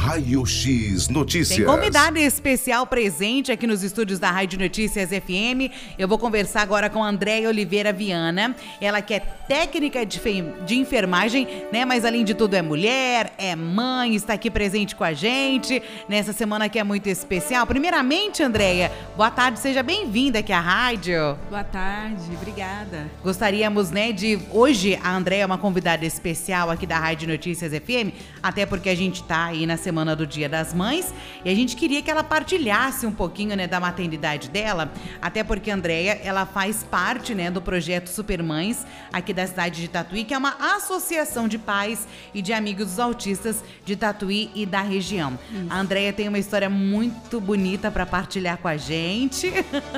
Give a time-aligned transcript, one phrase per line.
[0.00, 1.58] Raio X Notícias.
[1.58, 5.70] Tem convidado especial presente aqui nos estúdios da Rádio Notícias FM.
[5.98, 8.56] Eu vou conversar agora com a Andréia Oliveira Viana.
[8.80, 10.18] Ela que é técnica de,
[10.64, 11.84] de enfermagem, né?
[11.84, 16.32] Mas além de tudo é mulher, é mãe, está aqui presente com a gente nessa
[16.32, 17.66] semana que é muito especial.
[17.66, 21.36] Primeiramente, Andréia, boa tarde, seja bem-vinda aqui à rádio.
[21.50, 23.06] Boa tarde, obrigada.
[23.22, 28.14] Gostaríamos, né, de hoje a Andréia é uma convidada especial aqui da Rádio Notícias FM,
[28.42, 31.12] até porque a gente está aí na semana do Dia das Mães
[31.44, 34.90] e a gente queria que ela partilhasse um pouquinho, né, da maternidade dela,
[35.20, 39.88] até porque a Andrea, ela faz parte, né, do projeto Supermães aqui da cidade de
[39.88, 44.64] Tatuí, que é uma associação de pais e de amigos dos autistas de Tatuí e
[44.64, 45.38] da região.
[45.50, 45.66] Isso.
[45.68, 49.52] A Andrea tem uma história muito bonita para partilhar com a gente.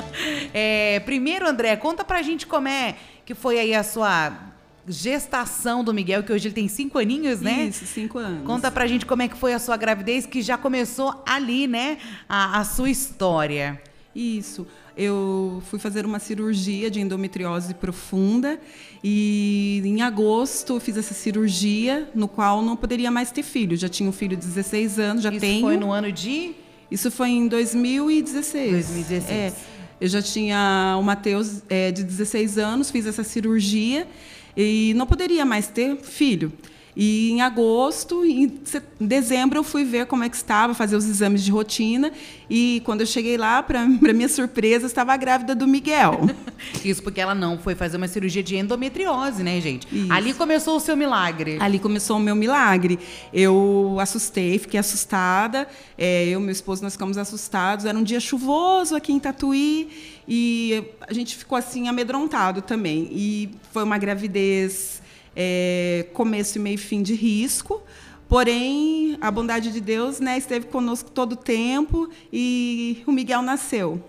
[0.53, 4.52] é, primeiro, André, conta pra gente como é que foi aí a sua
[4.87, 7.65] gestação do Miguel, que hoje ele tem cinco aninhos, né?
[7.65, 8.45] Isso, cinco anos.
[8.45, 11.97] Conta pra gente como é que foi a sua gravidez, que já começou ali, né?
[12.27, 13.81] A, a sua história.
[14.15, 14.67] Isso.
[14.95, 18.59] Eu fui fazer uma cirurgia de endometriose profunda
[19.03, 23.75] e em agosto fiz essa cirurgia, no qual não poderia mais ter filho.
[23.75, 25.61] Já tinha um filho de 16 anos, já Isso tenho.
[25.61, 26.51] foi no ano de?
[26.91, 28.71] Isso foi em 2016.
[28.71, 29.31] 2016.
[29.31, 29.53] É,
[29.99, 34.07] eu já tinha o Matheus é, de 16 anos, fiz essa cirurgia
[34.55, 36.51] e não poderia mais ter filho.
[36.95, 38.51] E em agosto, em
[38.99, 42.11] dezembro, eu fui ver como é que estava, fazer os exames de rotina.
[42.49, 46.21] E quando eu cheguei lá, para minha surpresa, estava grávida do Miguel.
[46.85, 49.87] Isso porque ela não foi fazer uma cirurgia de endometriose, né, gente?
[49.91, 50.11] Isso.
[50.11, 51.57] Ali começou o seu milagre.
[51.59, 52.99] Ali começou o meu milagre.
[53.33, 55.67] Eu assustei, fiquei assustada.
[55.97, 57.85] É, eu e meu esposo, nós ficamos assustados.
[57.85, 59.89] Era um dia chuvoso aqui em Tatuí.
[60.27, 63.09] E a gente ficou assim amedrontado também.
[63.11, 65.02] E foi uma gravidez
[65.35, 67.81] é, começo, meio e fim de risco.
[68.27, 74.03] Porém, a bondade de Deus né, esteve conosco todo o tempo e o Miguel nasceu.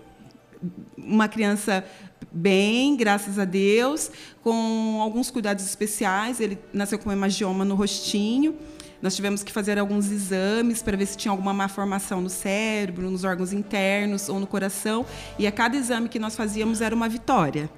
[0.97, 1.85] Uma criança
[2.31, 4.09] bem, graças a Deus,
[4.41, 6.39] com alguns cuidados especiais.
[6.39, 8.55] Ele nasceu com hemangioma no rostinho.
[9.01, 13.23] Nós tivemos que fazer alguns exames para ver se tinha alguma malformação no cérebro, nos
[13.23, 15.05] órgãos internos ou no coração.
[15.37, 17.69] E a cada exame que nós fazíamos era uma vitória.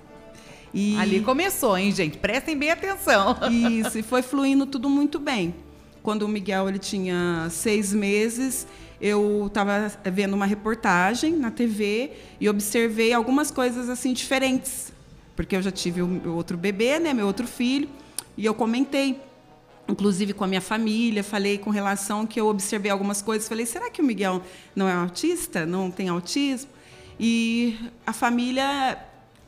[0.73, 0.97] E...
[0.97, 2.17] Ali começou, hein, gente?
[2.17, 3.37] Prestem bem atenção.
[3.51, 5.55] Isso, e foi fluindo tudo muito bem.
[6.03, 8.67] Quando o Miguel ele tinha seis meses,
[9.01, 14.91] eu estava vendo uma reportagem na TV e observei algumas coisas assim diferentes,
[15.35, 17.89] porque eu já tive o meu outro bebê, né, meu outro filho,
[18.37, 19.19] e eu comentei,
[19.87, 23.91] inclusive com a minha família, falei com relação que eu observei algumas coisas, falei, será
[23.91, 24.41] que o Miguel
[24.75, 26.71] não é autista, não tem autismo?
[27.19, 28.97] E a família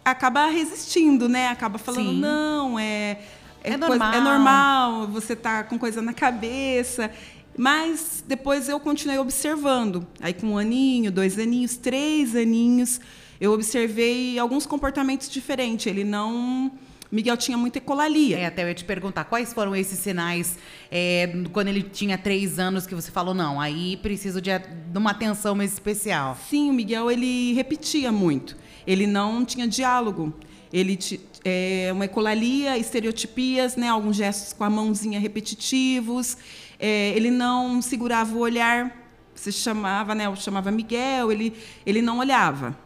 [0.04, 1.48] acaba resistindo, né?
[1.48, 2.20] Acaba falando, Sim.
[2.20, 3.20] não, é.
[3.64, 4.14] É, é normal.
[4.14, 7.12] é normal, você tá com coisa na cabeça.
[7.58, 10.08] Mas depois eu continuei observando.
[10.22, 13.02] Aí, com um aninho, dois aninhos, três aninhos,
[13.40, 15.88] eu observei alguns comportamentos diferentes.
[15.88, 16.72] Ele não.
[17.12, 18.38] Miguel tinha muita ecolalia.
[18.38, 20.58] É, até eu ia te perguntar, quais foram esses sinais
[20.92, 25.10] é, quando ele tinha três anos que você falou, não, aí preciso de, de uma
[25.12, 26.38] atenção mais especial?
[26.50, 30.34] Sim, o Miguel, ele repetia muito ele não tinha diálogo.
[30.72, 30.97] Ele
[31.44, 36.38] é, uma ecolalia, estereotipias, né, alguns gestos com a mãozinha repetitivos.
[36.79, 38.95] É, ele não segurava o olhar.
[39.34, 41.53] Você chamava, né, eu chamava Miguel, ele,
[41.85, 42.78] ele não olhava.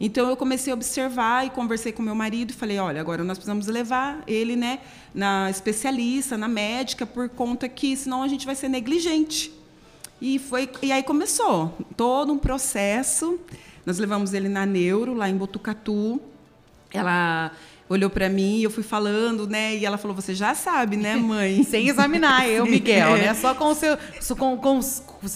[0.00, 3.38] Então eu comecei a observar e conversei com meu marido e falei, olha, agora nós
[3.38, 4.80] precisamos levar ele, né,
[5.14, 9.52] na especialista, na médica, por conta que senão a gente vai ser negligente.
[10.20, 13.38] E foi e aí começou todo um processo
[13.86, 16.20] nós levamos ele na Neuro, lá em Botucatu.
[16.92, 17.50] Ela
[17.88, 19.76] olhou para mim e eu fui falando, né?
[19.76, 21.62] E ela falou: Você já sabe, né, mãe?
[21.64, 23.34] Sem examinar eu, Miguel, né?
[23.34, 23.96] Só com o seu.
[24.36, 24.80] Com, com,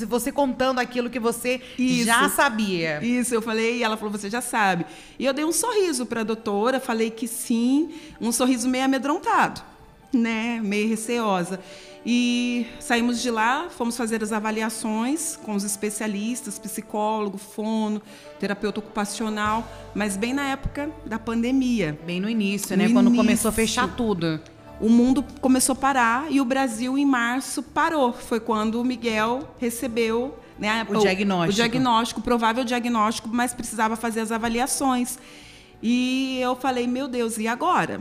[0.06, 2.06] você contando aquilo que você Isso.
[2.06, 3.04] já sabia.
[3.04, 4.87] Isso, eu falei, e ela falou: Você já sabe.
[5.19, 9.60] E eu dei um sorriso para a doutora, falei que sim, um sorriso meio amedrontado,
[10.12, 10.60] né?
[10.62, 11.60] Meio receosa.
[12.06, 18.00] E saímos de lá, fomos fazer as avaliações com os especialistas, psicólogo, fono,
[18.38, 21.99] terapeuta ocupacional, mas bem na época da pandemia.
[22.06, 22.84] Bem no início, no né?
[22.84, 22.94] Início.
[22.94, 24.40] Quando começou a fechar tudo.
[24.81, 28.12] O mundo começou a parar e o Brasil, em março, parou.
[28.12, 31.52] Foi quando o Miguel recebeu né, o, o diagnóstico.
[31.52, 35.19] O diagnóstico, provável diagnóstico, mas precisava fazer as avaliações.
[35.82, 38.00] E eu falei, meu Deus, e agora?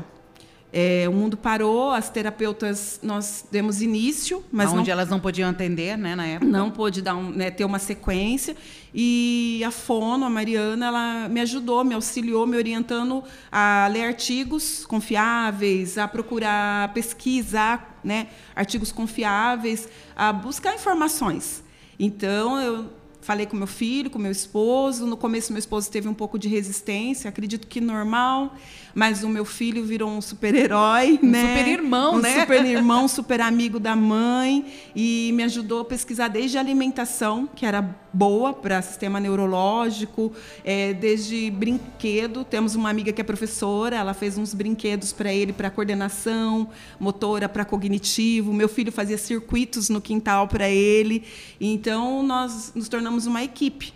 [0.72, 5.98] É, o mundo parou, as terapeutas nós demos início, mas onde elas não podiam atender,
[5.98, 6.52] né, na época.
[6.52, 8.56] Não pôde dar um, né, ter uma sequência
[8.94, 14.86] e a Fono, a Mariana, ela me ajudou, me auxiliou, me orientando a ler artigos
[14.86, 21.64] confiáveis, a procurar pesquisar, né, artigos confiáveis, a buscar informações.
[22.00, 22.90] Então, eu
[23.28, 25.06] falei com meu filho, com meu esposo.
[25.06, 28.56] No começo, meu esposo teve um pouco de resistência, acredito que normal.
[28.96, 31.50] Mas o meu filho virou um super-herói, um né?
[31.50, 32.40] Super irmão, um né?
[32.40, 34.66] Super irmão, super amigo da mãe
[34.96, 40.32] e me ajudou a pesquisar desde a alimentação, que era boa para sistema neurológico,
[40.64, 42.44] é, desde brinquedo.
[42.46, 46.70] Temos uma amiga que é professora, ela fez uns brinquedos para ele para coordenação
[47.00, 48.54] motora, para cognitivo.
[48.54, 51.24] Meu filho fazia circuitos no quintal para ele.
[51.60, 53.94] Então nós nos tornamos uma equipe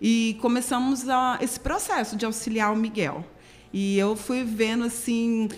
[0.00, 3.24] e começamos a, esse processo de auxiliar o Miguel.
[3.72, 5.48] E eu fui vendo assim,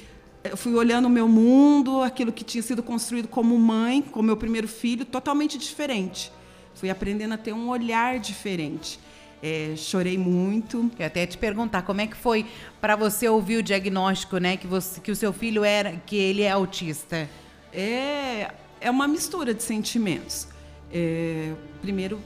[0.56, 4.66] fui olhando o meu mundo, aquilo que tinha sido construído como mãe, com meu primeiro
[4.66, 6.32] filho, totalmente diferente.
[6.74, 8.98] Fui aprendendo a ter um olhar diferente.
[9.42, 10.90] É, chorei muito.
[10.98, 12.46] Eu até te perguntar como é que foi
[12.80, 16.42] para você ouvir o diagnóstico, né, que você, que o seu filho era, que ele
[16.42, 17.28] é autista.
[17.72, 20.48] É, é uma mistura de sentimentos.
[20.92, 22.20] É, primeiro,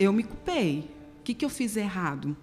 [0.00, 0.90] eu me culpei.
[1.20, 2.34] O que, que eu fiz errado?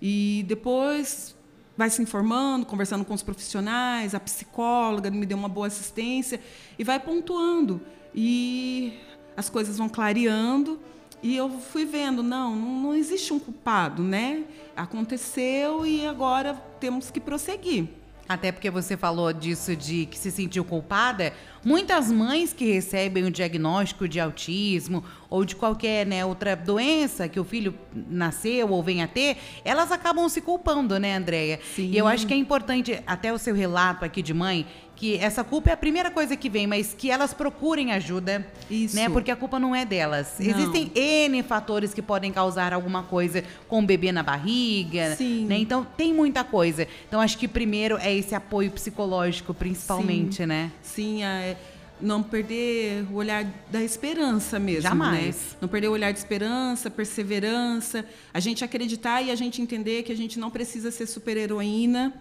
[0.00, 1.36] E depois
[1.76, 6.40] vai se informando, conversando com os profissionais, a psicóloga me deu uma boa assistência
[6.78, 7.80] e vai pontuando.
[8.14, 8.98] E
[9.36, 10.80] as coisas vão clareando
[11.22, 14.44] e eu fui vendo, não, não existe um culpado, né?
[14.74, 17.88] Aconteceu e agora temos que prosseguir.
[18.28, 21.32] Até porque você falou disso de que se sentiu culpada.
[21.64, 27.38] Muitas mães que recebem o diagnóstico de autismo ou de qualquer né, outra doença que
[27.38, 31.60] o filho nasceu ou venha a ter, elas acabam se culpando, né, Andréia?
[31.76, 34.66] E eu acho que é importante, até o seu relato aqui de mãe,
[35.02, 38.94] que essa culpa é a primeira coisa que vem, mas que elas procurem ajuda, Isso.
[38.94, 39.08] né?
[39.08, 40.36] Porque a culpa não é delas.
[40.38, 40.46] Não.
[40.46, 45.46] Existem N fatores que podem causar alguma coisa com o bebê na barriga, Sim.
[45.46, 45.58] né?
[45.58, 46.86] Então tem muita coisa.
[47.08, 50.46] Então acho que primeiro é esse apoio psicológico, principalmente, Sim.
[50.46, 50.70] né?
[50.80, 51.56] Sim, é,
[52.00, 54.82] não perder o olhar da esperança mesmo.
[54.82, 55.34] Jamais.
[55.34, 55.58] Né?
[55.62, 60.12] Não perder o olhar de esperança, perseverança, a gente acreditar e a gente entender que
[60.12, 62.14] a gente não precisa ser super-heroína.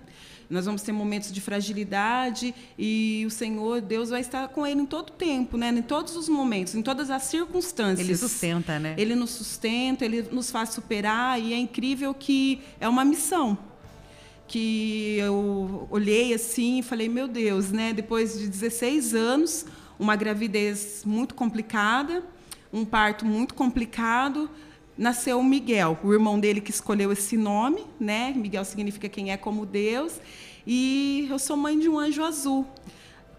[0.51, 4.85] Nós vamos ter momentos de fragilidade e o Senhor, Deus vai estar com ele em
[4.85, 5.69] todo o tempo, né?
[5.69, 8.07] em todos os momentos, em todas as circunstâncias.
[8.07, 8.93] Ele sustenta, né?
[8.97, 13.57] Ele nos sustenta, ele nos faz superar e é incrível que é uma missão
[14.51, 17.93] que eu olhei assim e falei, meu Deus, né?
[17.93, 19.65] Depois de 16 anos,
[19.97, 22.21] uma gravidez muito complicada,
[22.73, 24.49] um parto muito complicado,
[24.97, 28.33] nasceu o Miguel, o irmão dele que escolheu esse nome, né?
[28.35, 30.19] Miguel significa quem é como Deus,
[30.65, 32.65] e eu sou mãe de um anjo azul.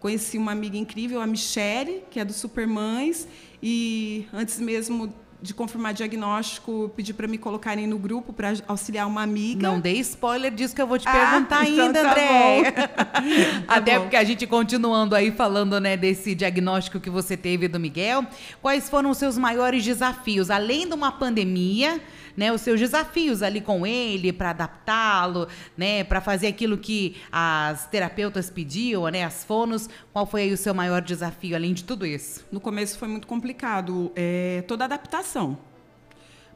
[0.00, 3.28] Conheci uma amiga incrível, a Michele, que é do Supermães,
[3.62, 9.22] e antes mesmo de confirmar diagnóstico, pedi para me colocarem no grupo para auxiliar uma
[9.22, 9.60] amiga.
[9.60, 12.72] Não dei spoiler disso que eu vou te Ah, perguntar então ainda, tá André.
[13.66, 14.02] Tá Até bom.
[14.02, 18.24] porque a gente continuando aí falando, né, desse diagnóstico que você teve do Miguel,
[18.60, 22.00] quais foram os seus maiores desafios, além de uma pandemia,
[22.36, 27.86] né, os seus desafios ali com ele para adaptá-lo, né, para fazer aquilo que as
[27.88, 32.06] terapeutas pediam, né, as fonos, qual foi aí o seu maior desafio além de tudo
[32.06, 32.44] isso?
[32.50, 35.58] No começo foi muito complicado, é, toda a adaptação,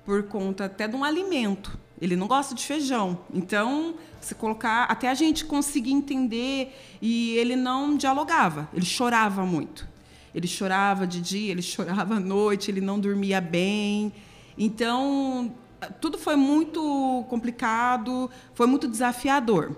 [0.05, 1.79] por conta até de um alimento.
[2.01, 7.57] Ele não gosta de feijão, então se colocar até a gente conseguir entender e ele
[7.57, 9.89] não dialogava, ele chorava muito.
[10.35, 14.13] Ele chorava de dia, ele chorava à noite, ele não dormia bem.
[14.59, 15.55] Então
[16.01, 19.77] tudo foi muito complicado, foi muito desafiador.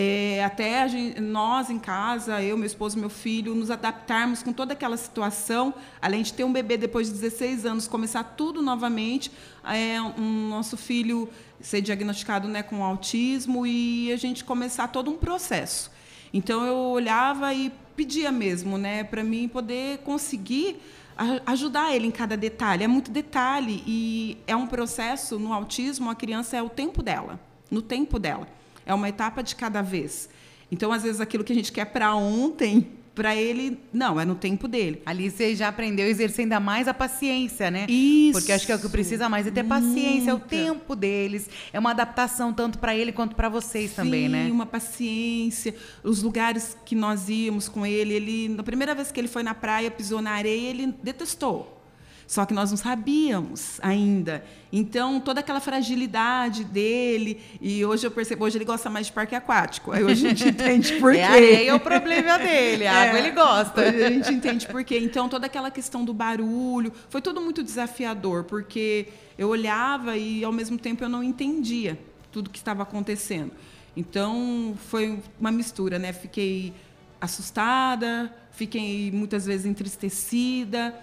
[0.00, 4.72] É, até gente- nós em casa, eu, meu esposo, meu filho, nos adaptarmos com toda
[4.72, 9.28] aquela situação, além de ter um bebê depois de 16 anos, começar tudo novamente,
[9.64, 11.28] é, um nosso filho
[11.60, 15.90] ser diagnosticado né, com autismo e a gente começar todo um processo.
[16.32, 20.80] Então eu olhava e pedia mesmo, né, para mim poder conseguir
[21.44, 22.84] ajudar ele em cada detalhe.
[22.84, 27.40] É muito detalhe e é um processo no autismo, a criança é o tempo dela,
[27.70, 28.46] no tempo dela.
[28.86, 30.28] É uma etapa de cada vez.
[30.70, 34.36] Então, às vezes, aquilo que a gente quer para ontem, para ele, não, é no
[34.36, 35.02] tempo dele.
[35.04, 37.84] Ali você já aprendeu a exercer ainda mais a paciência, né?
[37.88, 38.38] Isso.
[38.38, 41.50] Porque acho que é o que precisa mais é ter paciência, é o tempo deles,
[41.72, 44.48] é uma adaptação tanto para ele quanto para vocês também, Sim, né?
[44.52, 45.74] uma paciência.
[46.04, 49.52] Os lugares que nós íamos com ele, ele na primeira vez que ele foi na
[49.52, 51.77] praia, pisou na areia, ele detestou.
[52.28, 54.44] Só que nós não sabíamos ainda.
[54.70, 59.34] Então, toda aquela fragilidade dele, e hoje eu percebo, hoje ele gosta mais de parque
[59.34, 59.92] aquático.
[59.92, 61.20] Aí hoje a gente entende por quê.
[61.20, 63.80] É areia é o problema dele, a água ele gosta.
[63.80, 64.98] Hoje a gente entende por quê.
[64.98, 69.08] Então, toda aquela questão do barulho, foi tudo muito desafiador, porque
[69.38, 71.98] eu olhava e, ao mesmo tempo, eu não entendia
[72.30, 73.52] tudo que estava acontecendo.
[73.96, 76.12] Então, foi uma mistura, né?
[76.12, 76.74] Fiquei
[77.18, 80.94] assustada, fiquei muitas vezes entristecida,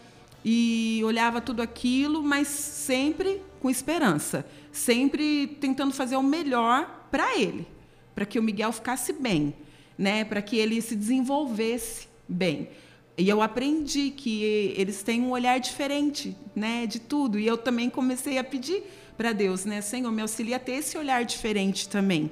[0.47, 7.67] e olhava tudo aquilo, mas sempre com esperança, sempre tentando fazer o melhor para ele,
[8.13, 9.55] para que o Miguel ficasse bem,
[9.97, 10.23] né?
[10.23, 12.69] Para que ele se desenvolvesse bem.
[13.17, 14.43] E eu aprendi que
[14.77, 17.39] eles têm um olhar diferente, né, de tudo.
[17.39, 18.83] E eu também comecei a pedir
[19.17, 22.29] para Deus, né, Senhor, me auxilia a ter esse olhar diferente também,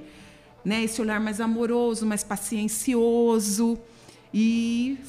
[0.64, 3.80] né, esse olhar mais amoroso, mais paciencioso.
[4.32, 5.00] E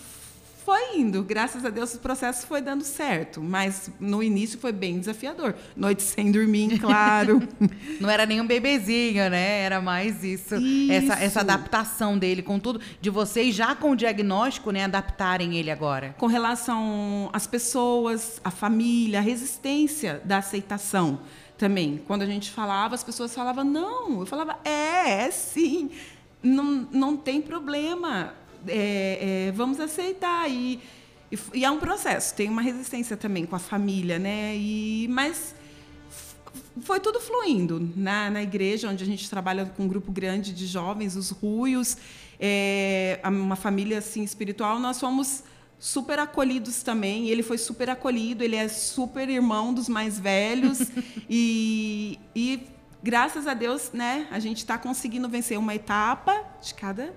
[0.64, 4.98] foi indo, graças a Deus o processo foi dando certo, mas no início foi bem
[4.98, 5.54] desafiador.
[5.76, 7.46] Noite sem dormir, claro.
[8.00, 9.60] Não era nem um bebezinho, né?
[9.60, 10.90] Era mais isso, isso.
[10.90, 15.70] Essa, essa adaptação dele com tudo, de vocês já com o diagnóstico, né, adaptarem ele
[15.70, 16.14] agora.
[16.18, 21.20] Com relação às pessoas, à família, a resistência da aceitação
[21.58, 22.02] também.
[22.06, 24.20] Quando a gente falava, as pessoas falavam não.
[24.20, 25.90] Eu falava, é, é sim.
[26.42, 28.32] Não, não tem problema
[28.68, 30.50] é, é, vamos aceitar.
[30.50, 30.80] E,
[31.30, 34.56] e, e, é um processo, tem uma resistência também com a família, né?
[34.56, 35.54] E, mas
[36.82, 40.66] foi tudo fluindo na, na igreja, onde a gente trabalha com um grupo grande de
[40.66, 41.96] jovens, os ruios,
[42.38, 44.78] é, uma família assim espiritual.
[44.78, 45.44] Nós fomos
[45.78, 47.28] super acolhidos também.
[47.28, 50.78] Ele foi super acolhido, ele é super irmão dos mais velhos
[51.28, 52.66] e, e
[53.02, 57.14] graças a Deus, né, a gente está conseguindo vencer uma etapa de cada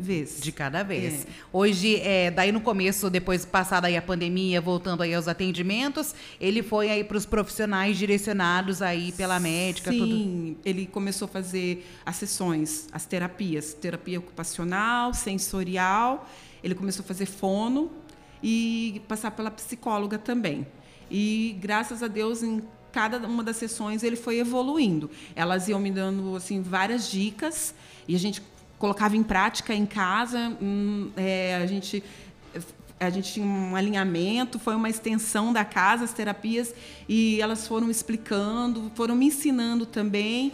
[0.00, 0.40] vez.
[0.40, 1.24] De cada vez.
[1.24, 1.26] É.
[1.52, 6.62] Hoje, é, daí no começo, depois passada aí a pandemia, voltando aí aos atendimentos, ele
[6.62, 9.90] foi aí para os profissionais direcionados aí pela médica.
[9.90, 10.68] Sim, tudo.
[10.68, 16.28] ele começou a fazer as sessões, as terapias, terapia ocupacional, sensorial.
[16.62, 17.90] Ele começou a fazer fono
[18.42, 20.66] e passar pela psicóloga também.
[21.10, 25.10] E graças a Deus em cada uma das sessões ele foi evoluindo.
[25.34, 27.74] Elas iam me dando assim várias dicas
[28.06, 28.42] e a gente
[28.80, 30.56] colocava em prática em casa.
[30.60, 32.02] Hum, é, a gente
[32.98, 36.74] a gente tinha um alinhamento, foi uma extensão da casa, as terapias,
[37.08, 40.52] e elas foram explicando, foram me ensinando também.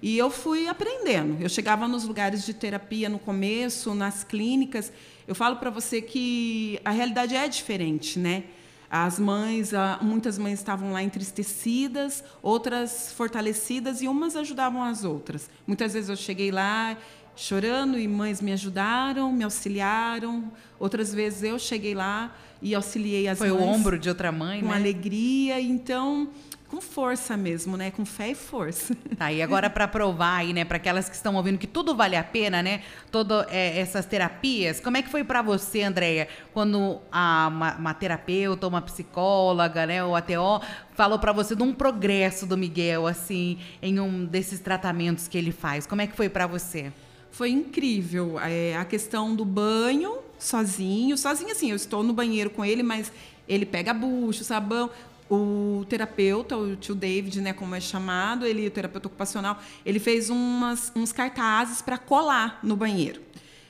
[0.00, 1.42] E eu fui aprendendo.
[1.42, 4.92] Eu chegava nos lugares de terapia no começo, nas clínicas.
[5.26, 8.44] Eu falo para você que a realidade é diferente, né?
[8.90, 15.50] As mães, muitas mães estavam lá entristecidas, outras fortalecidas e umas ajudavam as outras.
[15.66, 16.96] Muitas vezes eu cheguei lá
[17.36, 20.50] chorando e mães me ajudaram, me auxiliaram.
[20.78, 23.58] Outras vezes eu cheguei lá e auxiliei as Foi mães.
[23.58, 24.76] Foi o ombro de outra mãe, com né?
[24.76, 26.28] alegria, então
[26.68, 27.90] com força mesmo, né?
[27.90, 28.96] Com fé e força.
[29.18, 32.14] Tá, e agora para provar aí, né, para aquelas que estão ouvindo que tudo vale
[32.14, 32.82] a pena, né?
[33.10, 34.78] Todas é, essas terapias.
[34.78, 40.04] Como é que foi para você, Andréia, quando a, uma, uma, terapeuta, uma psicóloga, né,
[40.04, 40.62] ou ATO,
[40.94, 45.50] falou para você de um progresso do Miguel, assim, em um desses tratamentos que ele
[45.50, 45.84] faz?
[45.84, 46.92] Como é que foi para você?
[47.30, 48.38] foi incrível.
[48.40, 53.12] É, a questão do banho sozinho, sozinho assim, eu estou no banheiro com ele, mas
[53.48, 54.90] ele pega bucho, sabão.
[55.30, 60.30] O terapeuta, o tio David, né, como é chamado, ele, o terapeuta ocupacional, ele fez
[60.30, 63.20] umas, uns cartazes para colar no banheiro,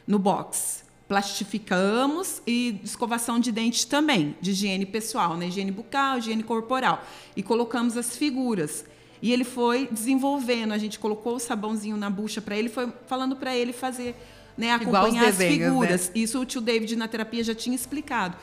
[0.07, 0.85] no box.
[1.09, 7.05] Plastificamos e escovação de dente também, de higiene pessoal, né, higiene bucal, higiene corporal.
[7.35, 8.85] E colocamos as figuras.
[9.21, 13.35] E ele foi desenvolvendo, a gente colocou o sabãozinho na bucha para ele, foi falando
[13.35, 14.15] para ele fazer,
[14.57, 15.49] né, acompanhar desenhos, as né?
[15.49, 16.09] figuras.
[16.09, 16.13] Né?
[16.15, 18.37] Isso o tio David na terapia já tinha explicado.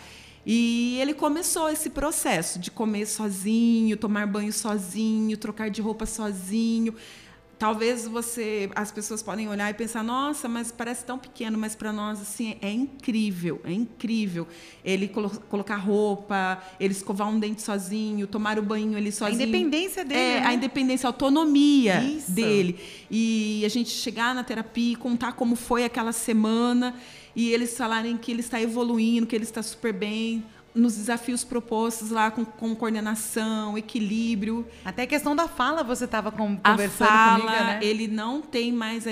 [0.46, 6.94] E ele começou esse processo de comer sozinho, tomar banho sozinho, trocar de roupa sozinho.
[7.58, 11.94] Talvez você as pessoas podem olhar e pensar nossa mas parece tão pequeno mas para
[11.94, 14.46] nós assim é incrível é incrível.
[14.84, 19.40] Ele colo colocar roupa ele escovar um dente sozinho tomar o banho ele sozinho.
[19.40, 20.48] a independência dele é né?
[20.48, 22.32] a independência a autonomia Isso.
[22.32, 22.78] dele.
[23.10, 26.94] E a gente chegar na terapia e contar como foi aquela semana
[27.36, 30.44] e eles falarem que ele está evoluindo que ele está super bem
[30.76, 34.68] nos desafios propostos lá com, com, coordenação, equilíbrio.
[34.84, 37.80] Até a questão da fala você estava conversando a fala, comigo, né?
[37.82, 39.12] Ele não tem mais a,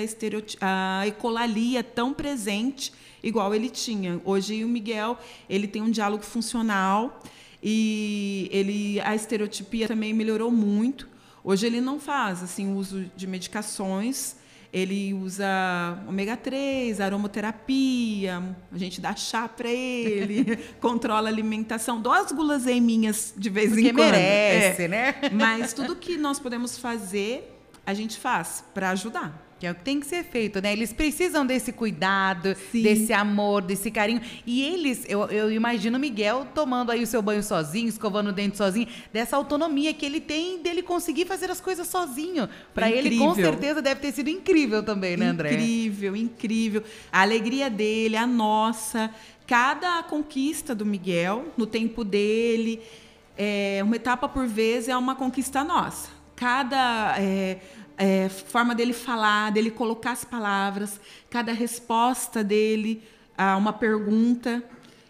[0.60, 4.20] a ecolalia tão presente igual ele tinha.
[4.24, 7.22] Hoje o Miguel ele tem um diálogo funcional
[7.62, 11.08] e ele a estereotipia também melhorou muito.
[11.42, 14.36] Hoje ele não faz assim uso de medicações
[14.74, 15.46] ele usa
[16.08, 23.32] ômega 3, aromaterapia, a gente dá chá para ele, controla a alimentação, dou as guloseiminhas
[23.36, 24.10] de vez Porque em quando.
[24.10, 24.88] merece, é.
[24.88, 25.14] né?
[25.32, 29.43] Mas tudo que nós podemos fazer, a gente faz para ajudar.
[29.64, 30.74] Que é o que tem que ser feito, né?
[30.74, 32.82] Eles precisam desse cuidado, Sim.
[32.82, 34.20] desse amor, desse carinho.
[34.46, 38.32] E eles, eu, eu imagino o Miguel tomando aí o seu banho sozinho, escovando o
[38.32, 42.46] dente sozinho, dessa autonomia que ele tem dele conseguir fazer as coisas sozinho.
[42.74, 45.54] Para ele, com certeza, deve ter sido incrível também, né, André?
[45.54, 46.82] Incrível, incrível.
[47.10, 49.10] A alegria dele, a nossa,
[49.46, 52.82] cada conquista do Miguel, no tempo dele
[53.34, 56.10] é, uma etapa por vez é uma conquista nossa.
[56.36, 57.60] Cada é,
[57.96, 63.02] é, forma dele falar, dele colocar as palavras, cada resposta dele
[63.36, 64.62] a uma pergunta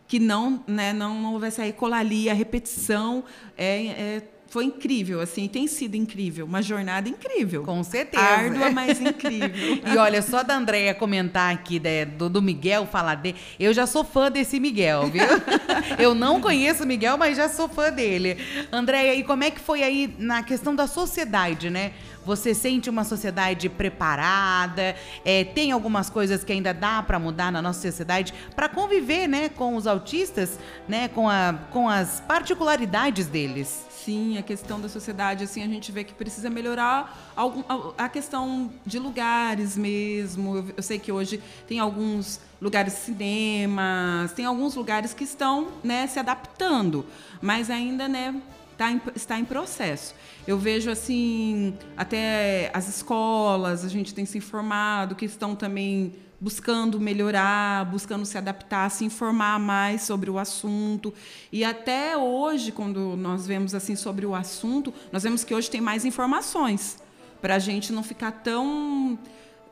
[0.06, 3.24] que não, né, não, não vai sair colalia, a repetição
[3.56, 4.22] é, é
[4.54, 7.64] foi incrível, assim, tem sido incrível, uma jornada incrível.
[7.64, 8.22] Com certeza.
[8.22, 9.80] Árdua, mas incrível.
[9.92, 13.84] e olha, só da Andréia comentar aqui né, do, do, Miguel, falar dele, eu já
[13.84, 15.24] sou fã desse Miguel, viu?
[15.98, 18.38] eu não conheço o Miguel, mas já sou fã dele.
[18.70, 21.90] Andréia, e como é que foi aí na questão da sociedade, né?
[22.24, 24.96] Você sente uma sociedade preparada?
[25.24, 29.48] É, tem algumas coisas que ainda dá para mudar na nossa sociedade para conviver, né,
[29.48, 33.86] com os autistas, né, com, a, com as particularidades deles?
[34.04, 37.32] Sim, a questão da sociedade, assim, a gente vê que precisa melhorar
[37.96, 40.72] a questão de lugares mesmo.
[40.76, 46.18] Eu, sei que hoje tem alguns lugares cinemas, tem alguns lugares que estão né, se
[46.18, 47.06] adaptando,
[47.40, 48.34] mas ainda né,
[48.76, 50.14] tá em, está em processo.
[50.46, 57.00] Eu vejo assim, até as escolas, a gente tem se informado que estão também buscando
[57.00, 61.14] melhorar, buscando se adaptar, se informar mais sobre o assunto.
[61.50, 65.80] E até hoje, quando nós vemos assim sobre o assunto, nós vemos que hoje tem
[65.80, 66.98] mais informações
[67.40, 69.18] para a gente não ficar tão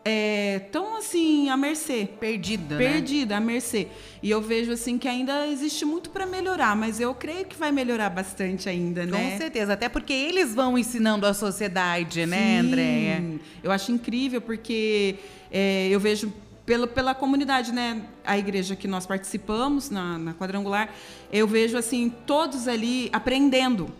[0.05, 2.09] é, tão assim à mercê.
[2.19, 2.77] Perdida.
[2.77, 3.39] Perdida, né?
[3.39, 3.89] à mercê.
[4.23, 7.71] E eu vejo assim que ainda existe muito para melhorar, mas eu creio que vai
[7.71, 9.33] melhorar bastante ainda, né?
[9.33, 13.41] Com certeza, até porque eles vão ensinando a sociedade, né, né, Andréia?
[13.63, 15.17] Eu acho incrível porque
[15.51, 16.33] é, eu vejo
[16.67, 18.03] pelo, pela comunidade, né?
[18.25, 20.93] A igreja que nós participamos na, na quadrangular,
[21.33, 23.93] eu vejo assim todos ali aprendendo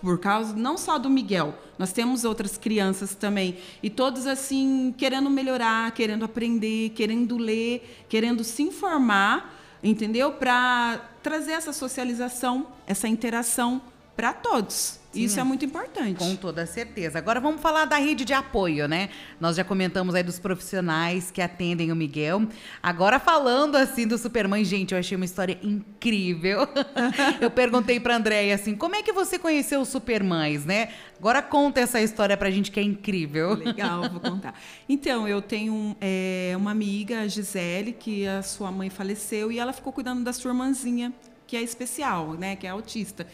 [0.00, 5.28] por causa não só do Miguel, nós temos outras crianças também e todos assim querendo
[5.30, 10.32] melhorar, querendo aprender, querendo ler, querendo se informar, entendeu?
[10.32, 13.80] Para trazer essa socialização, essa interação
[14.18, 14.98] para todos.
[15.12, 16.18] Sim, Isso é muito importante.
[16.18, 17.18] Com toda certeza.
[17.18, 19.10] Agora vamos falar da rede de apoio, né?
[19.40, 22.42] Nós já comentamos aí dos profissionais que atendem o Miguel.
[22.82, 26.66] Agora falando assim do Superman, gente, eu achei uma história incrível.
[27.40, 30.88] eu perguntei para Andréia assim, como é que você conheceu os Supermães, né?
[31.16, 33.54] Agora conta essa história pra gente que é incrível.
[33.54, 34.60] Legal, vou contar.
[34.88, 39.72] Então, eu tenho é, uma amiga, a Gisele, que a sua mãe faleceu e ela
[39.72, 41.12] ficou cuidando da sua irmãzinha,
[41.46, 42.56] que é especial, né?
[42.56, 43.24] Que é autista.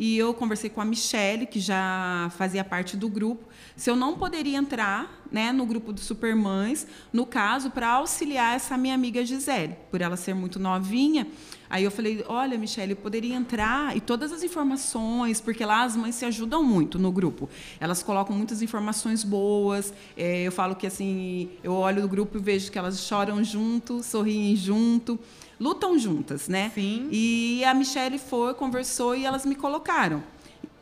[0.00, 4.16] E eu conversei com a Michelle, que já fazia parte do grupo, se eu não
[4.16, 9.76] poderia entrar né, no grupo do Supermães, no caso, para auxiliar essa minha amiga Gisele,
[9.90, 11.26] por ela ser muito novinha.
[11.70, 15.94] Aí eu falei, olha, Michelle, eu poderia entrar e todas as informações, porque lá as
[15.94, 17.48] mães se ajudam muito no grupo.
[17.78, 19.92] Elas colocam muitas informações boas.
[20.16, 24.02] É, eu falo que assim, eu olho o grupo e vejo que elas choram junto,
[24.02, 25.18] sorriem junto
[25.60, 26.70] lutam juntas, né?
[26.74, 27.08] Sim.
[27.10, 30.22] E a Michelle foi, conversou e elas me colocaram.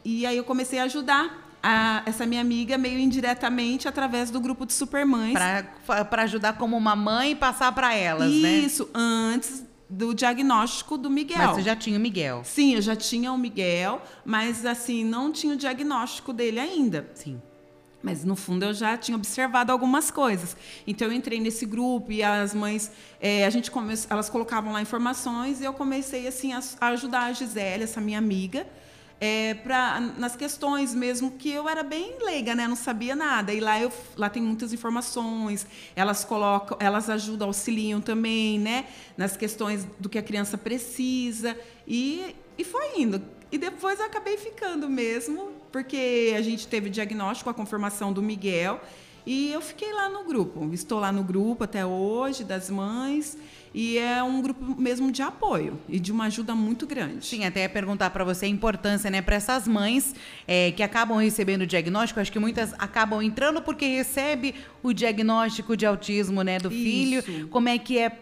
[0.04, 4.64] E aí eu comecei a ajudar a, essa minha amiga meio indiretamente através do grupo
[4.66, 5.34] de supermães.
[6.08, 8.58] Para ajudar como uma mãe e passar para elas, Isso, né?
[8.58, 11.38] Isso, antes do diagnóstico do Miguel.
[11.38, 12.42] Mas você já tinha o Miguel?
[12.44, 17.08] Sim, eu já tinha o Miguel, mas assim, não tinha o diagnóstico dele ainda.
[17.14, 17.40] Sim.
[18.02, 20.56] Mas no fundo eu já tinha observado algumas coisas.
[20.86, 22.90] Então eu entrei nesse grupo e as mães,
[23.20, 23.94] é, a gente come...
[24.08, 28.66] elas colocavam lá informações e eu comecei assim a, ajudar a Gisele, essa minha amiga,
[29.20, 32.68] é, pra, nas questões mesmo que eu era bem leiga, né?
[32.68, 33.52] Não sabia nada.
[33.52, 35.66] E lá eu lá tem muitas informações.
[35.94, 38.86] Elas colocam, elas ajudam, auxiliam também, né?
[39.16, 43.22] Nas questões do que a criança precisa e e foi indo.
[43.50, 48.80] E depois eu acabei ficando mesmo, porque a gente teve diagnóstico, a confirmação do Miguel,
[49.24, 50.72] e eu fiquei lá no grupo.
[50.72, 53.36] Estou lá no grupo até hoje, das mães,
[53.76, 57.26] e é um grupo mesmo de apoio e de uma ajuda muito grande.
[57.26, 60.14] Sim, até perguntar para você a importância, né, para essas mães
[60.48, 62.18] é, que acabam recebendo o diagnóstico.
[62.18, 66.82] Acho que muitas acabam entrando porque recebe o diagnóstico de autismo, né, do Isso.
[66.82, 67.48] filho.
[67.48, 68.18] Como é que é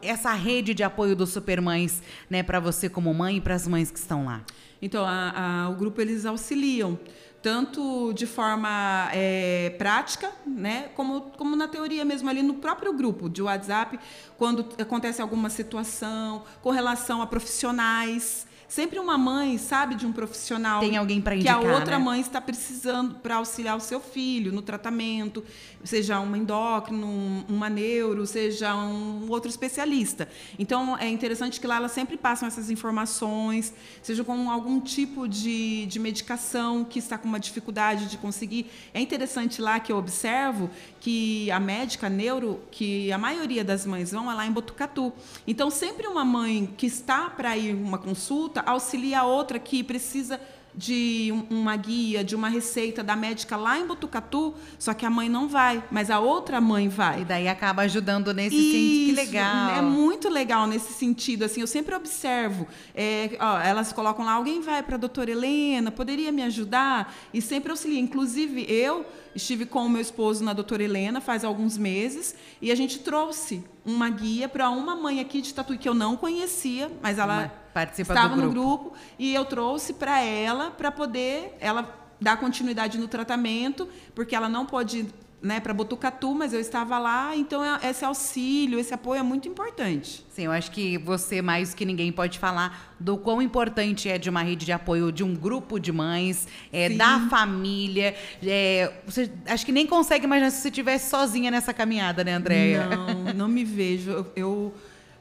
[0.00, 3.90] essa rede de apoio dos Supermães, né, para você como mãe e para as mães
[3.90, 4.40] que estão lá?
[4.80, 6.98] Então, a, a, o grupo eles auxiliam
[7.46, 13.30] tanto de forma é, prática, né, como, como na teoria mesmo ali no próprio grupo
[13.30, 14.00] de WhatsApp,
[14.36, 20.80] quando acontece alguma situação com relação a profissionais, Sempre uma mãe sabe de um profissional
[20.80, 22.04] tem alguém para indicar que a outra né?
[22.04, 25.44] mãe está precisando para auxiliar o seu filho no tratamento,
[25.84, 30.28] seja uma endócrino, uma neuro, seja um outro especialista.
[30.58, 35.86] Então é interessante que lá elas sempre passam essas informações, seja com algum tipo de,
[35.86, 38.70] de medicação que está com uma dificuldade de conseguir.
[38.92, 40.68] É interessante lá que eu observo
[41.00, 45.12] que a médica neuro, que a maioria das mães vão é lá em Botucatu.
[45.46, 50.40] Então sempre uma mãe que está para ir uma consulta auxilia a outra que precisa
[50.78, 55.10] de um- uma guia, de uma receita da médica lá em Botucatu, só que a
[55.10, 57.22] mãe não vai, mas a outra mãe vai.
[57.22, 58.72] E daí acaba ajudando nesse sentido.
[58.72, 59.70] Que Isso, legal.
[59.70, 61.44] É muito legal nesse sentido.
[61.46, 62.68] Assim, eu sempre observo.
[62.94, 67.14] é, ó, elas colocam lá, alguém vai para a doutora Helena, poderia me ajudar?
[67.32, 67.98] E sempre auxilia.
[67.98, 72.74] Inclusive, eu estive com o meu esposo na doutora Helena faz alguns meses e a
[72.74, 77.18] gente trouxe uma guia para uma mãe aqui de Tatuí que eu não conhecia, mas
[77.18, 82.38] ela Mas participa estava no grupo e eu trouxe para ela para poder ela dar
[82.38, 85.06] continuidade no tratamento, porque ela não pode
[85.42, 89.46] né, para Botucatu, mas eu estava lá, então é- esse auxílio, esse apoio é muito
[89.46, 90.24] importante.
[90.30, 94.30] Sim, eu acho que você, mais que ninguém, pode falar do quão importante é de
[94.30, 98.14] uma rede de apoio de um grupo de mães, é, da família.
[98.42, 102.86] É, você, acho que nem consegue imaginar se você estivesse sozinha nessa caminhada, né, Andréia?
[102.88, 104.10] Não, não me vejo.
[104.10, 104.74] Eu, eu,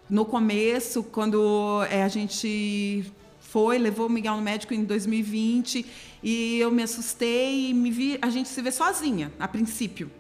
[0.10, 5.86] no começo, quando é, a gente foi, levou o Miguel no médico em 2020
[6.22, 10.12] e eu me assustei e me vi, a gente se vê sozinha, a princípio.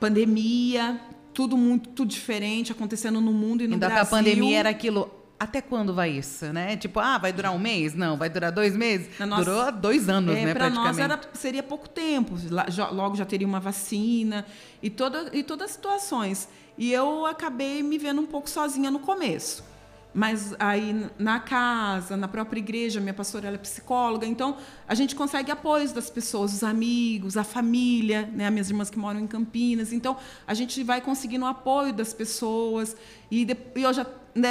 [0.00, 1.00] Pandemia,
[1.32, 4.16] tudo muito tudo diferente acontecendo no mundo e no Então, que a Brasil.
[4.18, 5.10] pandemia era aquilo.
[5.38, 6.76] Até quando vai isso, né?
[6.76, 7.94] Tipo, ah, vai durar um mês?
[7.94, 9.08] Não, vai durar dois meses?
[9.18, 11.26] Nossa- Durou dois anos, É, né, para nós praticamente.
[11.28, 12.34] era, seria pouco tempo.
[12.92, 14.46] Logo já teria uma vacina
[14.80, 16.48] e, toda, e todas as situações.
[16.76, 19.64] E eu acabei me vendo um pouco sozinha no começo.
[20.14, 25.16] Mas aí na casa, na própria igreja, minha pastora ela é psicóloga, então a gente
[25.16, 29.26] consegue apoios das pessoas, os amigos, a família, né, as minhas irmãs que moram em
[29.26, 29.90] Campinas.
[29.90, 32.94] Então a gente vai conseguindo o apoio das pessoas.
[33.30, 34.06] E, e eu já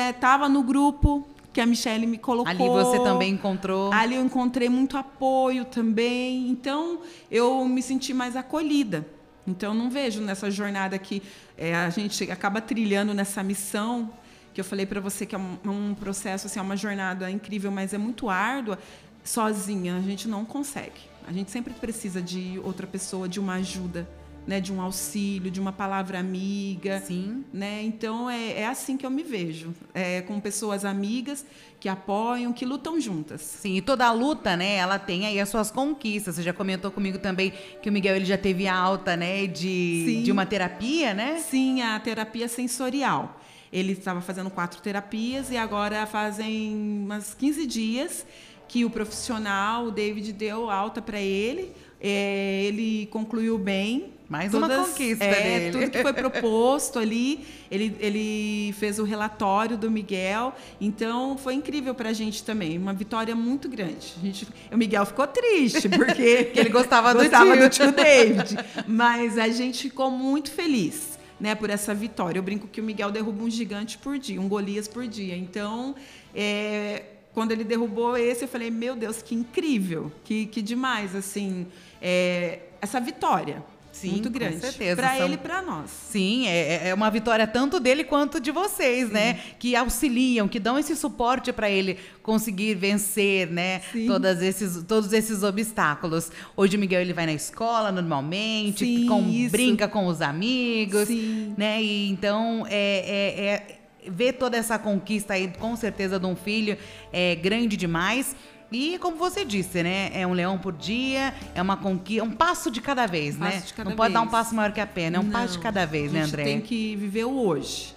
[0.10, 2.49] estava no grupo que a Michelle me colocou.
[2.49, 3.91] Ali você também encontrou.
[3.93, 6.49] Ali eu encontrei muito apoio também.
[6.49, 9.05] Então, eu me senti mais acolhida.
[9.47, 11.21] Então, não vejo nessa jornada que
[11.58, 14.12] é, a gente acaba trilhando nessa missão,
[14.54, 17.71] que eu falei para você que é um, um processo, assim, é uma jornada incrível,
[17.71, 18.77] mas é muito árdua.
[19.23, 21.10] Sozinha, a gente não consegue.
[21.27, 24.08] A gente sempre precisa de outra pessoa, de uma ajuda,
[24.45, 24.60] né?
[24.60, 27.43] de um auxílio, de uma palavra amiga Sim.
[27.54, 27.82] né?
[27.84, 31.45] Então é, é assim que eu me vejo, é, com pessoas amigas
[31.80, 33.41] que apoiam, que lutam juntas.
[33.41, 36.36] Sim, e toda a luta, né, ela tem aí as suas conquistas.
[36.36, 37.51] Você já comentou comigo também
[37.82, 40.23] que o Miguel ele já teve alta, né, de, Sim.
[40.23, 41.39] de uma terapia, né?
[41.39, 43.39] Sim, a terapia sensorial.
[43.73, 48.25] Ele estava fazendo quatro terapias e agora fazem umas 15 dias
[48.67, 51.73] que o profissional, o David, deu alta para ele.
[51.99, 54.13] É, ele concluiu bem.
[54.31, 55.71] Mais uma conquista é, dele.
[55.73, 60.55] Tudo que foi proposto ali, ele, ele fez o relatório do Miguel.
[60.79, 62.77] Então, foi incrível para a gente também.
[62.77, 64.15] Uma vitória muito grande.
[64.17, 67.61] A gente, o Miguel ficou triste, porque Que ele gostava do gostava tio.
[67.61, 68.57] do tio David.
[68.87, 71.19] Mas a gente ficou muito feliz.
[71.37, 72.37] Né, por essa vitória.
[72.37, 75.35] Eu brinco que o Miguel derruba um gigante por dia, um Golias por dia.
[75.35, 75.95] Então,
[76.35, 81.65] é, quando ele derrubou esse, eu falei, meu Deus, que incrível, que, que demais, assim,
[81.99, 83.63] é, essa vitória.
[83.91, 84.60] Sim, muito com grande.
[84.60, 85.89] certeza, Para são- ele e para nós.
[85.89, 89.39] Sim, é, é uma vitória tanto dele quanto de vocês, né?
[89.60, 93.82] Que auxiliam, que dão esse suporte para ele conseguir vencer, né?
[93.91, 94.08] Sim.
[94.08, 96.32] Todas esses, todos esses obstáculos.
[96.56, 101.54] Hoje o Miguel ele vai na escola normalmente, Sim, com- brinca com os amigos, Sim.
[101.58, 101.82] né?
[101.82, 102.75] E então é,
[103.06, 106.77] é- é- ver toda essa conquista aí, com certeza, de um filho
[107.13, 108.36] é grande demais.
[108.71, 110.10] E como você disse, né?
[110.13, 113.51] É um leão por dia, é uma conquista, um passo de cada vez, Um né?
[113.51, 114.31] passo de cada Não pode dar um vez.
[114.31, 116.34] passo maior que a perna, é um passo de Não, cada vez, né, A gente
[116.34, 116.43] André?
[116.45, 117.93] tem que viver o hoje.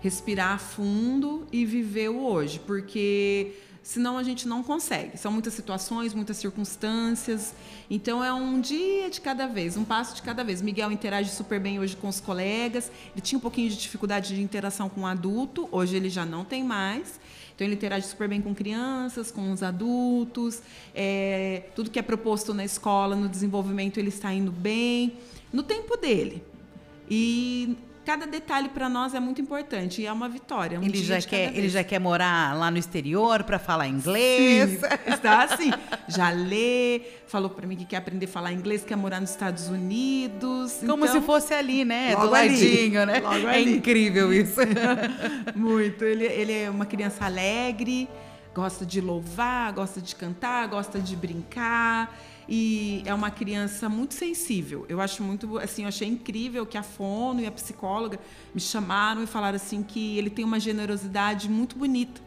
[0.00, 5.16] Respirar fundo e viver o hoje, porque senão a gente não consegue.
[5.16, 7.54] São muitas situações, muitas circunstâncias.
[7.88, 10.60] Então é um dia de cada vez, um passo de cada vez.
[10.60, 12.90] Miguel interage super bem hoje com os colegas.
[13.12, 16.44] Ele tinha um pouquinho de dificuldade de interação com o adulto, hoje ele já não
[16.44, 17.18] tem mais.
[17.54, 20.62] Então ele interage super bem com crianças, com os adultos,
[20.94, 25.18] é, tudo que é proposto na escola, no desenvolvimento, ele está indo bem,
[25.52, 26.42] no tempo dele.
[27.10, 27.76] E
[28.10, 30.80] cada detalhe para nós é muito importante e é uma vitória.
[30.80, 34.80] Um Ele já, quer, ele já quer morar lá no exterior para falar inglês.
[34.80, 35.70] Sim, está assim.
[36.08, 39.68] Já lê, falou para mim que quer aprender a falar inglês, quer morar nos Estados
[39.68, 40.80] Unidos.
[40.84, 42.16] Como Então, se fosse ali, né?
[42.16, 43.22] Do ali, ladinho, né?
[43.54, 44.58] é incrível isso.
[45.54, 46.04] Muito.
[46.04, 48.08] Ele, ele é uma criança alegre,
[48.52, 52.12] gosta de louvar, gosta de cantar, gosta de brincar.
[52.52, 54.84] E é uma criança muito sensível.
[54.88, 58.18] Eu acho muito, assim, eu achei incrível que a fono e a psicóloga
[58.52, 62.20] me chamaram e falaram assim que ele tem uma generosidade muito bonita.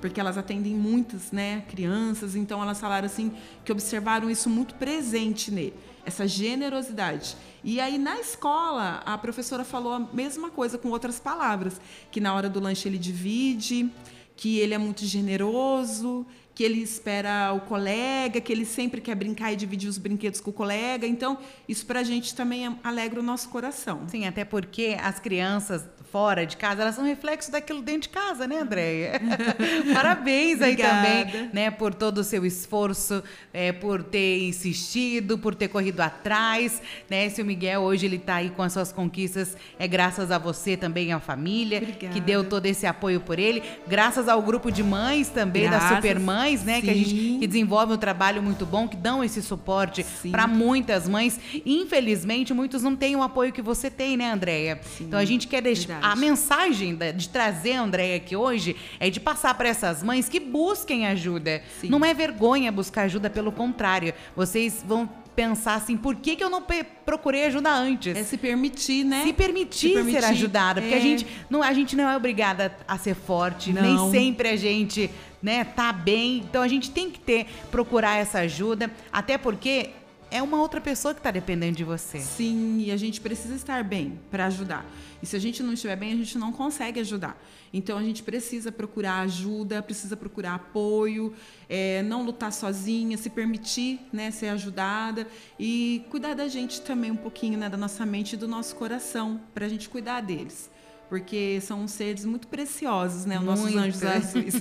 [0.00, 3.32] Porque elas atendem muitas, né, crianças, então elas falaram assim
[3.64, 5.74] que observaram isso muito presente nele,
[6.06, 7.36] essa generosidade.
[7.64, 11.80] E aí na escola, a professora falou a mesma coisa com outras palavras,
[12.12, 13.90] que na hora do lanche ele divide,
[14.36, 19.52] que ele é muito generoso, que ele espera o colega, que ele sempre quer brincar
[19.52, 21.06] e dividir os brinquedos com o colega.
[21.06, 21.38] Então,
[21.68, 24.08] isso para a gente também alegra o nosso coração.
[24.08, 28.46] Sim, até porque as crianças fora de casa, elas são reflexo daquilo dentro de casa,
[28.46, 29.20] né, Andréia?
[29.92, 33.20] Parabéns aí também, né, por todo o seu esforço,
[33.52, 37.28] é, por ter insistido, por ter corrido atrás, né?
[37.30, 40.76] Se o Miguel hoje ele está aí com as suas conquistas, é graças a você
[40.76, 42.14] também, a família, Obrigada.
[42.14, 45.96] que deu todo esse apoio por ele, graças ao grupo de mães também, graças, da
[45.96, 46.82] Supermães, né, sim.
[46.82, 51.08] que a gente que desenvolve um trabalho muito bom, que dão esse suporte para muitas
[51.08, 51.40] mães.
[51.66, 54.80] Infelizmente, muitos não têm o apoio que você tem, né, Andréia?
[55.00, 59.18] Então a gente quer deixar a mensagem de trazer a Andréia aqui hoje é de
[59.18, 61.62] passar para essas mães que busquem ajuda.
[61.80, 61.88] Sim.
[61.88, 64.12] Não é vergonha buscar ajuda, pelo contrário.
[64.36, 66.62] Vocês vão pensar assim, por que, que eu não
[67.04, 68.16] procurei ajuda antes?
[68.16, 69.22] É se permitir, né?
[69.24, 70.80] Se permitir, se permitir ser ajudada.
[70.82, 70.98] Porque é.
[70.98, 73.82] a, gente não, a gente não é obrigada a ser forte, não.
[73.82, 75.10] nem sempre a gente
[75.42, 76.38] né, tá bem.
[76.38, 79.90] Então a gente tem que ter, procurar essa ajuda, até porque
[80.34, 82.18] é uma outra pessoa que está dependendo de você.
[82.18, 84.84] Sim, e a gente precisa estar bem para ajudar.
[85.22, 87.40] E se a gente não estiver bem, a gente não consegue ajudar.
[87.72, 91.32] Então a gente precisa procurar ajuda, precisa procurar apoio,
[91.68, 95.24] é, não lutar sozinha, se permitir né, ser ajudada
[95.56, 99.40] e cuidar da gente também um pouquinho, né, da nossa mente e do nosso coração,
[99.54, 100.68] para a gente cuidar deles
[101.14, 103.38] porque são seres muito preciosos, né?
[103.38, 103.78] Os nossos muito.
[103.78, 104.54] anjos azuis.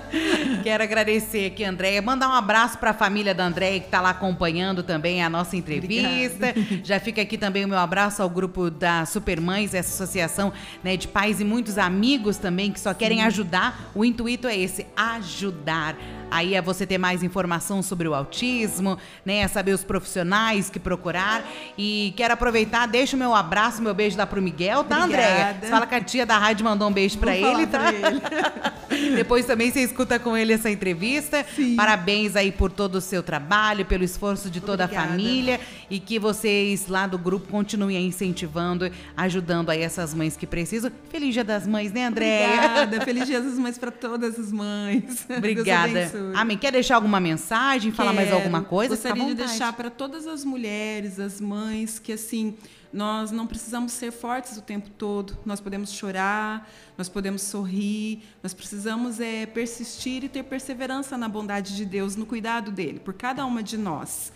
[0.64, 2.00] Quero agradecer aqui, Andréia.
[2.00, 5.54] Mandar um abraço para a família da Andréia, que está lá acompanhando também a nossa
[5.54, 6.48] entrevista.
[6.48, 6.80] Obrigada.
[6.82, 10.50] Já fica aqui também o meu abraço ao grupo da Supermães, essa associação
[10.82, 13.24] né, de pais e muitos amigos também que só querem Sim.
[13.24, 13.90] ajudar.
[13.94, 15.94] O intuito é esse, ajudar.
[16.32, 19.46] Aí é você ter mais informação sobre o autismo, né?
[19.48, 21.44] Saber os profissionais que procurar.
[21.76, 25.58] E quero aproveitar, deixa o meu abraço, meu beijo lá pro Miguel, tá, Andréia?
[25.68, 27.92] Fala que a tia da rádio mandou um beijo para ele, tá?
[27.92, 28.22] Ele.
[29.16, 31.44] Depois também você escuta com ele essa entrevista.
[31.54, 31.76] Sim.
[31.76, 35.06] Parabéns aí por todo o seu trabalho, pelo esforço de toda Obrigada.
[35.06, 40.46] a família e que vocês lá do grupo continuem incentivando, ajudando aí essas mães que
[40.46, 40.90] precisam.
[41.10, 42.46] Feliz Dia das Mães, né, Andréia?
[42.46, 43.00] Obrigada.
[43.04, 45.26] Feliz Dia das Mães para todas as mães.
[45.36, 46.10] Obrigada.
[46.34, 46.56] Amém.
[46.56, 47.96] Quer deixar alguma mensagem, Quero.
[47.96, 48.94] falar mais alguma coisa?
[48.94, 52.56] Gostaria de deixar para todas as mulheres, as mães, que assim,
[52.92, 55.38] nós não precisamos ser fortes o tempo todo.
[55.44, 61.74] Nós podemos chorar, nós podemos sorrir, nós precisamos é, persistir e ter perseverança na bondade
[61.74, 64.32] de Deus, no cuidado dele, por cada uma de nós.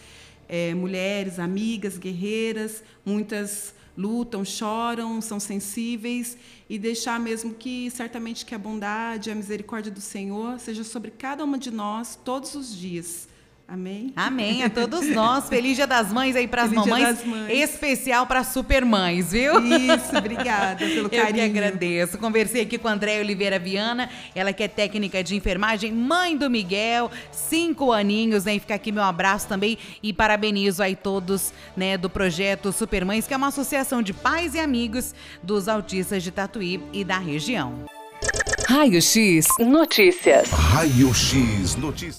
[0.48, 6.36] É, mulheres, amigas, guerreiras, muitas lutam, choram, são sensíveis
[6.68, 11.44] e deixar mesmo que certamente que a bondade, a misericórdia do Senhor seja sobre cada
[11.44, 13.28] uma de nós todos os dias.
[13.68, 14.12] Amém?
[14.14, 15.48] Amém a todos nós.
[15.48, 17.18] Feliz Dia das Mães aí para as mamães.
[17.48, 19.54] Especial para supermães, viu?
[19.60, 21.26] Isso, obrigada pelo carinho.
[21.26, 22.18] Eu que agradeço.
[22.18, 26.48] Conversei aqui com a Andréia Oliveira Viana, ela que é técnica de enfermagem, mãe do
[26.48, 28.54] Miguel, cinco aninhos, né?
[28.54, 33.34] E fica aqui meu abraço também e parabenizo aí todos, né, do projeto Supermães, que
[33.34, 37.84] é uma associação de pais e amigos dos autistas de Tatuí e da região.
[38.68, 40.50] Raio X Notícias.
[40.50, 42.14] Raio X Notícias.